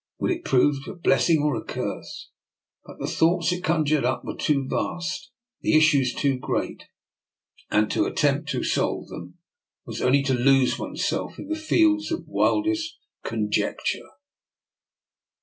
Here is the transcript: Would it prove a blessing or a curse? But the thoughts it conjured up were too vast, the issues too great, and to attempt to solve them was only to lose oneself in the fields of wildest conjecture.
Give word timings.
Would 0.17 0.31
it 0.31 0.43
prove 0.43 0.87
a 0.87 0.95
blessing 0.95 1.43
or 1.43 1.55
a 1.55 1.63
curse? 1.63 2.31
But 2.83 2.97
the 2.97 3.05
thoughts 3.05 3.51
it 3.51 3.63
conjured 3.63 4.03
up 4.03 4.25
were 4.25 4.35
too 4.35 4.65
vast, 4.67 5.29
the 5.61 5.77
issues 5.77 6.15
too 6.15 6.39
great, 6.39 6.85
and 7.69 7.91
to 7.91 8.07
attempt 8.07 8.49
to 8.49 8.63
solve 8.63 9.09
them 9.09 9.37
was 9.85 10.01
only 10.01 10.23
to 10.23 10.33
lose 10.33 10.79
oneself 10.79 11.37
in 11.37 11.49
the 11.49 11.55
fields 11.55 12.11
of 12.11 12.25
wildest 12.27 12.97
conjecture. 13.23 14.07